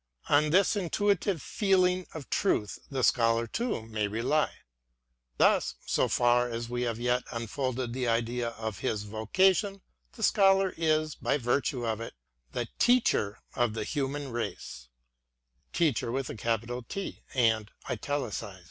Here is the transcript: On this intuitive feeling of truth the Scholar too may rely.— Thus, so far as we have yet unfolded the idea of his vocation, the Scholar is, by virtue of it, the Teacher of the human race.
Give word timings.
On 0.29 0.49
this 0.49 0.75
intuitive 0.75 1.43
feeling 1.43 2.07
of 2.15 2.27
truth 2.31 2.79
the 2.89 3.03
Scholar 3.03 3.45
too 3.45 3.83
may 3.83 4.07
rely.— 4.07 4.51
Thus, 5.37 5.75
so 5.85 6.07
far 6.07 6.49
as 6.49 6.67
we 6.67 6.81
have 6.81 6.97
yet 6.99 7.21
unfolded 7.31 7.93
the 7.93 8.07
idea 8.07 8.49
of 8.49 8.79
his 8.79 9.03
vocation, 9.03 9.83
the 10.13 10.23
Scholar 10.23 10.73
is, 10.75 11.13
by 11.13 11.37
virtue 11.37 11.85
of 11.85 12.01
it, 12.01 12.15
the 12.51 12.67
Teacher 12.79 13.41
of 13.53 13.75
the 13.75 13.83
human 13.83 14.31
race. 14.31 14.87